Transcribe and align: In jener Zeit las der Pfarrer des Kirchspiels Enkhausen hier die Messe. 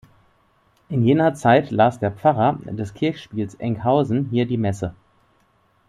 In 0.89 1.05
jener 1.05 1.35
Zeit 1.35 1.69
las 1.69 1.99
der 1.99 2.09
Pfarrer 2.11 2.57
des 2.63 2.95
Kirchspiels 2.95 3.53
Enkhausen 3.53 4.29
hier 4.31 4.47
die 4.47 4.57
Messe. 4.57 4.95